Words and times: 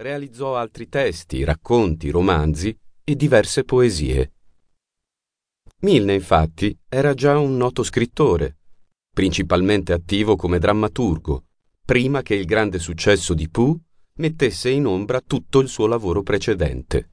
realizzò 0.00 0.56
altri 0.56 0.88
testi, 0.88 1.44
racconti, 1.44 2.10
romanzi 2.10 2.76
e 3.04 3.16
diverse 3.16 3.64
poesie. 3.64 4.32
Milne, 5.80 6.14
infatti, 6.14 6.76
era 6.88 7.14
già 7.14 7.38
un 7.38 7.56
noto 7.56 7.82
scrittore, 7.82 8.58
principalmente 9.12 9.92
attivo 9.92 10.36
come 10.36 10.58
drammaturgo, 10.58 11.44
prima 11.84 12.22
che 12.22 12.34
il 12.34 12.46
grande 12.46 12.78
successo 12.78 13.34
di 13.34 13.48
Pooh 13.48 13.78
mettesse 14.14 14.70
in 14.70 14.86
ombra 14.86 15.20
tutto 15.20 15.60
il 15.60 15.68
suo 15.68 15.86
lavoro 15.86 16.22
precedente. 16.22 17.10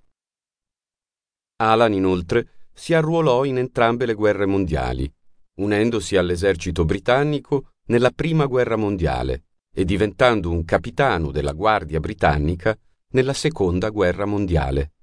Alan, 1.58 1.94
inoltre, 1.94 2.70
si 2.74 2.94
arruolò 2.94 3.44
in 3.44 3.58
entrambe 3.58 4.06
le 4.06 4.14
guerre 4.14 4.46
mondiali, 4.46 5.12
unendosi 5.56 6.16
all'esercito 6.16 6.86
britannico 6.86 7.72
nella 7.88 8.12
Prima 8.12 8.46
Guerra 8.46 8.76
Mondiale 8.76 9.47
e 9.78 9.86
diventando 9.86 10.50
un 10.50 10.66
capitano 10.66 11.30
della 11.30 11.54
Guardia 11.54 12.00
Britannica 12.00 12.76
nella 13.10 13.34
Seconda 13.34 13.92
Guerra 13.92 14.26
Mondiale. 14.26 14.94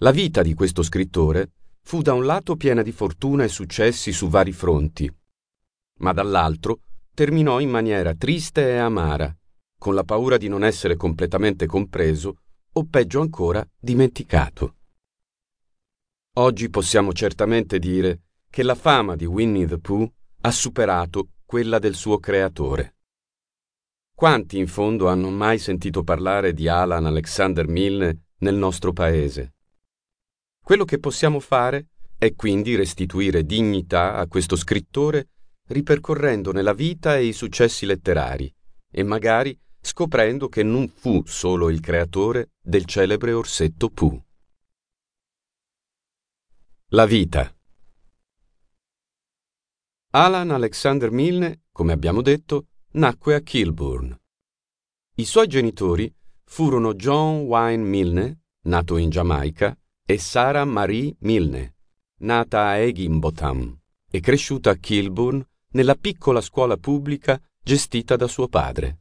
La 0.00 0.10
vita 0.10 0.42
di 0.42 0.52
questo 0.52 0.82
scrittore 0.82 1.52
fu 1.80 2.02
da 2.02 2.12
un 2.12 2.26
lato 2.26 2.56
piena 2.56 2.82
di 2.82 2.90
fortuna 2.90 3.44
e 3.44 3.48
successi 3.48 4.10
su 4.10 4.28
vari 4.28 4.50
fronti, 4.50 5.08
ma 6.00 6.12
dall'altro 6.12 6.80
terminò 7.14 7.60
in 7.60 7.70
maniera 7.70 8.16
triste 8.16 8.68
e 8.68 8.78
amara, 8.78 9.32
con 9.78 9.94
la 9.94 10.02
paura 10.02 10.38
di 10.38 10.48
non 10.48 10.64
essere 10.64 10.96
completamente 10.96 11.66
compreso 11.66 12.38
o 12.72 12.84
peggio 12.84 13.20
ancora 13.20 13.64
dimenticato. 13.78 14.74
Oggi 16.34 16.68
possiamo 16.68 17.12
certamente 17.12 17.78
dire 17.78 18.22
che 18.50 18.64
la 18.64 18.74
fama 18.74 19.14
di 19.14 19.24
Winnie 19.24 19.68
the 19.68 19.78
Pooh 19.78 20.12
ha 20.40 20.50
superato 20.50 21.28
quella 21.52 21.78
del 21.78 21.94
suo 21.94 22.18
creatore. 22.18 22.94
Quanti 24.14 24.56
in 24.56 24.66
fondo 24.66 25.08
hanno 25.08 25.28
mai 25.28 25.58
sentito 25.58 26.02
parlare 26.02 26.54
di 26.54 26.66
Alan 26.66 27.04
Alexander 27.04 27.68
Milne 27.68 28.28
nel 28.38 28.54
nostro 28.54 28.94
paese? 28.94 29.56
Quello 30.64 30.86
che 30.86 30.98
possiamo 30.98 31.40
fare 31.40 31.88
è 32.16 32.34
quindi 32.34 32.74
restituire 32.74 33.44
dignità 33.44 34.14
a 34.14 34.26
questo 34.28 34.56
scrittore 34.56 35.28
ripercorrendone 35.68 36.62
la 36.62 36.72
vita 36.72 37.18
e 37.18 37.26
i 37.26 37.34
successi 37.34 37.84
letterari 37.84 38.50
e 38.90 39.02
magari 39.02 39.54
scoprendo 39.78 40.48
che 40.48 40.62
non 40.62 40.88
fu 40.88 41.22
solo 41.26 41.68
il 41.68 41.80
creatore 41.80 42.52
del 42.62 42.86
celebre 42.86 43.34
orsetto 43.34 43.90
Pooh. 43.90 44.24
La 46.92 47.04
vita 47.04 47.54
Alan 50.14 50.50
Alexander 50.50 51.10
Milne, 51.10 51.62
come 51.72 51.94
abbiamo 51.94 52.20
detto, 52.20 52.66
nacque 52.92 53.34
a 53.34 53.40
Kilburn. 53.40 54.14
I 55.14 55.24
suoi 55.24 55.46
genitori 55.46 56.14
furono 56.44 56.92
John 56.92 57.44
Wayne 57.44 57.82
Milne, 57.82 58.42
nato 58.64 58.98
in 58.98 59.08
Giamaica, 59.08 59.74
e 60.04 60.18
Sarah 60.18 60.66
Marie 60.66 61.16
Milne, 61.20 61.76
nata 62.18 62.66
a 62.66 62.76
Higginbotham 62.76 63.74
e 64.10 64.20
cresciuta 64.20 64.68
a 64.68 64.74
Kilburn 64.74 65.42
nella 65.70 65.94
piccola 65.94 66.42
scuola 66.42 66.76
pubblica 66.76 67.40
gestita 67.62 68.14
da 68.14 68.26
suo 68.26 68.48
padre. 68.48 68.98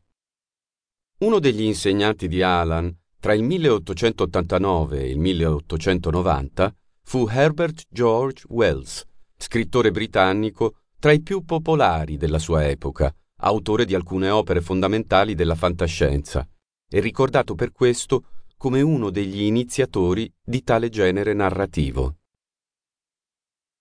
Uno 1.17 1.39
degli 1.39 1.63
insegnanti 1.63 2.29
di 2.29 2.41
Alan 2.41 2.89
tra 3.19 3.33
il 3.33 3.43
1889 3.43 5.01
e 5.01 5.09
il 5.09 5.19
1890 5.19 6.73
fu 7.03 7.27
Herbert 7.27 7.85
George 7.89 8.45
Wells, 8.47 9.05
scrittore 9.35 9.91
britannico 9.91 10.75
tra 11.01 11.11
i 11.11 11.21
più 11.21 11.43
popolari 11.43 12.15
della 12.15 12.37
sua 12.37 12.69
epoca, 12.69 13.11
autore 13.37 13.85
di 13.85 13.95
alcune 13.95 14.29
opere 14.29 14.61
fondamentali 14.61 15.33
della 15.33 15.55
fantascienza, 15.55 16.47
e 16.87 16.99
ricordato 16.99 17.55
per 17.55 17.71
questo 17.71 18.25
come 18.55 18.81
uno 18.81 19.09
degli 19.09 19.41
iniziatori 19.41 20.31
di 20.39 20.61
tale 20.61 20.89
genere 20.89 21.33
narrativo. 21.33 22.17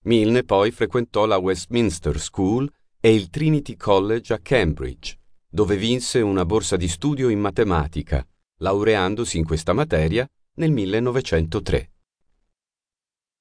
Milne 0.05 0.45
poi 0.45 0.71
frequentò 0.71 1.27
la 1.27 1.37
Westminster 1.37 2.19
School 2.19 2.73
e 2.99 3.15
il 3.15 3.29
Trinity 3.29 3.77
College 3.77 4.33
a 4.33 4.39
Cambridge, 4.39 5.19
dove 5.47 5.77
vinse 5.77 6.23
una 6.23 6.47
borsa 6.47 6.79
di 6.79 6.89
studio 6.89 7.29
in 7.29 7.39
matematica, 7.39 8.27
laureandosi 8.61 9.37
in 9.37 9.45
questa 9.45 9.75
materia 9.75 10.27
nel 10.55 10.73
1903. 10.73 11.91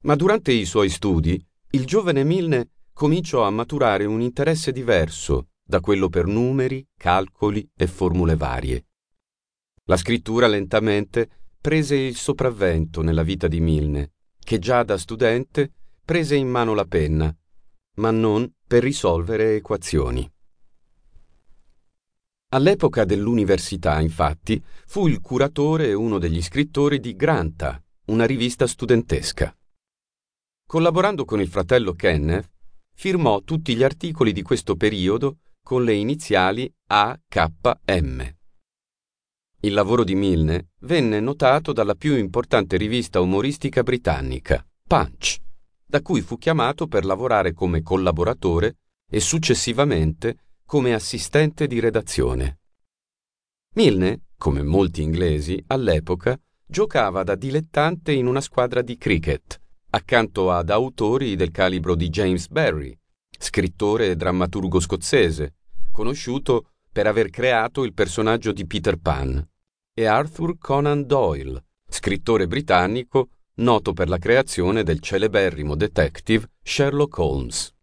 Ma 0.04 0.16
durante 0.16 0.52
i 0.52 0.66
suoi 0.66 0.90
studi, 0.90 1.42
il 1.72 1.86
giovane 1.86 2.26
Milne 2.26 2.72
cominciò 3.00 3.44
a 3.46 3.50
maturare 3.50 4.04
un 4.04 4.20
interesse 4.20 4.74
diverso 4.74 5.52
da 5.64 5.80
quello 5.80 6.10
per 6.10 6.26
numeri, 6.26 6.86
calcoli 6.98 7.66
e 7.74 7.88
formule 7.88 8.36
varie. 8.36 8.88
La 9.86 9.96
scrittura 9.96 10.48
lentamente 10.48 11.30
prese 11.62 11.96
il 11.96 12.18
sopravvento 12.18 13.02
nella 13.02 13.24
vita 13.24 13.48
di 13.48 13.62
Milne, 13.62 14.16
che 14.38 14.60
già 14.60 14.84
da 14.84 14.98
studente 14.98 15.72
prese 16.04 16.36
in 16.36 16.50
mano 16.50 16.74
la 16.74 16.84
penna, 16.84 17.34
ma 18.00 18.12
non 18.12 18.52
per 18.68 18.84
risolvere 18.84 19.56
equazioni. 19.56 20.30
All'epoca 22.50 23.06
dell'università, 23.06 24.02
infatti, 24.02 24.62
fu 24.88 25.08
il 25.08 25.22
curatore 25.22 25.88
e 25.88 25.94
uno 25.94 26.18
degli 26.18 26.42
scrittori 26.42 27.00
di 27.00 27.16
Granta, 27.16 27.82
una 28.08 28.26
rivista 28.26 28.68
studentesca. 28.68 29.56
Collaborando 30.66 31.24
con 31.24 31.40
il 31.40 31.48
fratello 31.48 31.94
Kenneth, 31.94 32.58
firmò 33.00 33.40
tutti 33.44 33.78
gli 33.78 33.84
articoli 33.84 34.34
di 34.34 34.42
questo 34.42 34.76
periodo 34.76 35.38
con 35.64 35.86
le 35.86 35.94
iniziali 35.94 36.70
AKM. 36.88 38.36
Il 39.62 39.74
lavoro 39.74 40.04
di 40.04 40.16
Milne 40.16 40.72
venne 40.80 41.22
notato 41.22 41.72
dalla 41.72 41.96
più 41.96 42.18
importante 42.18 42.76
rivista 42.76 43.22
umoristica 43.22 43.84
britannica, 43.84 44.68
Punch, 44.86 45.38
da 45.86 46.02
cui 46.02 46.20
fu 46.20 46.38
chiamato 46.38 46.88
per 46.88 47.06
lavorare 47.06 47.54
come 47.54 47.82
collaboratore 47.82 48.80
e 49.10 49.22
successivamente 49.22 50.58
come 50.66 50.94
assistente 50.94 51.68
di 51.68 51.80
redazione. 51.80 52.60
Milne, 53.76 54.24
come 54.36 54.62
molti 54.62 55.04
inglesi, 55.04 55.64
all'epoca 55.68 56.38
giocava 56.66 57.24
da 57.24 57.36
dilettante 57.36 58.12
in 58.12 58.28
una 58.28 58.42
squadra 58.42 58.82
di 58.82 58.98
cricket, 58.98 59.59
accanto 59.92 60.52
ad 60.52 60.70
autori 60.70 61.36
del 61.36 61.52
calibro 61.52 61.96
di 61.96 62.10
James 62.10 62.48
Barry, 62.48 62.96
scrittore 63.38 64.10
e 64.10 64.16
drammaturgo 64.16 64.80
scozzese, 64.80 65.56
conosciuto 65.92 66.72
per 66.92 67.08
aver 67.08 67.30
creato 67.30 67.84
il 67.84 67.94
personaggio 67.94 68.52
di 68.52 68.66
Peter 68.68 68.98
Pan, 68.98 69.46
e 69.94 70.06
Arthur 70.06 70.58
Conan 70.58 71.06
Doyle, 71.06 71.64
scrittore 71.88 72.48
britannico 72.48 73.30
noto 73.56 73.94
per 73.94 74.08
la 74.08 74.18
creazione 74.18 74.84
del 74.84 75.00
celeberrimo 75.00 75.76
detective 75.76 76.50
Sherlock 76.64 77.18
Holmes. 77.18 77.74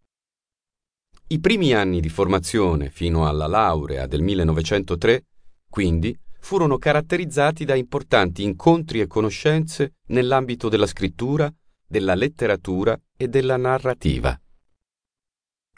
I 1.29 1.41
primi 1.41 1.73
anni 1.73 2.01
di 2.01 2.09
formazione 2.09 2.89
fino 2.89 3.27
alla 3.27 3.47
laurea 3.47 4.07
del 4.07 4.23
1903, 4.23 5.25
quindi, 5.69 6.17
furono 6.39 6.79
caratterizzati 6.79 7.65
da 7.65 7.75
importanti 7.75 8.45
incontri 8.45 9.01
e 9.01 9.09
conoscenze 9.09 9.97
nell'ambito 10.07 10.69
della 10.69 10.87
scrittura, 10.87 11.53
della 11.87 12.15
letteratura 12.15 13.01
e 13.17 13.29
della 13.29 13.57
narrativa. 13.57 14.39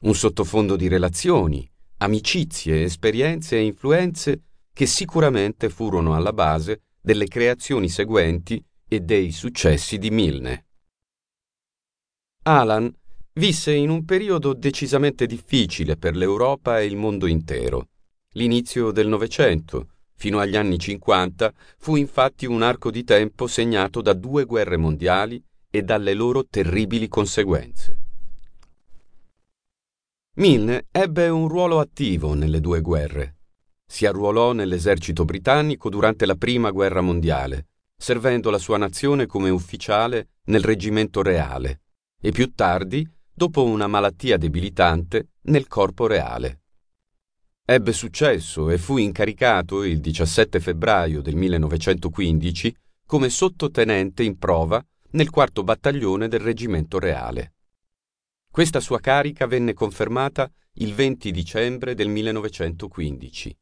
Un 0.01 0.15
sottofondo 0.15 0.77
di 0.77 0.89
relazioni, 0.89 1.69
amicizie, 1.99 2.85
esperienze 2.85 3.57
e 3.57 3.65
influenze 3.65 4.43
che 4.73 4.87
sicuramente 4.87 5.69
furono 5.69 6.15
alla 6.15 6.33
base 6.33 6.83
delle 7.01 7.27
creazioni 7.27 7.89
seguenti 7.89 8.65
e 8.87 9.01
dei 9.01 9.33
successi 9.33 9.99
di 9.99 10.11
Milne. 10.11 10.67
Alan 12.45 12.91
visse 13.35 13.73
in 13.73 13.91
un 13.91 14.05
periodo 14.05 14.55
decisamente 14.55 15.27
difficile 15.27 15.97
per 15.97 16.17
l'Europa 16.17 16.81
e 16.81 16.87
il 16.87 16.97
mondo 16.97 17.27
intero. 17.27 17.89
L'inizio 18.33 18.91
del 18.91 19.09
Novecento, 19.09 19.89
fino 20.15 20.39
agli 20.39 20.57
anni 20.57 20.79
50, 20.79 21.53
fu 21.79 21.97
infatti 21.97 22.47
un 22.47 22.63
arco 22.63 22.91
di 22.91 23.05
tempo 23.05 23.47
segnato 23.47 24.01
da 24.01 24.13
due 24.13 24.45
guerre 24.45 24.77
mondiali 24.77 25.43
e 25.71 25.83
dalle 25.83 26.15
loro 26.15 26.47
terribili 26.47 27.09
conseguenze. 27.09 27.99
Milne 30.37 30.87
ebbe 30.91 31.29
un 31.29 31.49
ruolo 31.49 31.81
attivo 31.81 32.35
nelle 32.35 32.61
due 32.61 32.81
guerre. 32.81 33.37
Si 33.85 34.07
arruolò 34.07 34.53
nell'esercito 34.53 35.25
britannico 35.25 35.89
durante 35.89 36.27
la 36.27 36.37
Prima 36.37 36.71
Guerra 36.71 37.01
Mondiale, 37.01 37.69
servendo 37.97 38.51
la 38.51 38.59
sua 38.59 38.77
nazione 38.77 39.27
come 39.27 39.51
ufficiale 39.51 40.29
nel 40.45 40.63
reggimento 40.63 41.23
reale 41.23 41.81
e 42.21 42.31
più 42.33 42.53
tardi, 42.55 43.09
dopo 43.33 43.65
una 43.65 43.87
malattia 43.87 44.37
debilitante, 44.37 45.29
nel 45.43 45.69
corpo 45.69 46.07
reale. 46.07 46.63
Ebbe 47.65 47.93
successo 47.93 48.71
e 48.71 48.79
fu 48.79 48.97
incaricato 48.97 49.85
il 49.85 50.01
17 50.01 50.59
febbraio 50.59 51.21
del 51.21 51.37
1915 51.37 52.75
come 53.07 53.29
sottotenente 53.29 54.23
in 54.23 54.39
prova 54.39 54.85
nel 55.11 55.31
quarto 55.31 55.63
battaglione 55.63 56.29
del 56.29 56.41
reggimento 56.41 56.99
reale. 56.99 57.55
Questa 58.51 58.81
sua 58.81 59.01
carica 59.01 59.47
venne 59.47 59.73
confermata 59.73 60.51
il 60.75 60.95
20 60.95 61.31
dicembre 61.31 61.95
del 61.95 62.09
1915. 62.09 63.57